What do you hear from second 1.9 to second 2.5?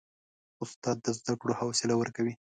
ورکوي.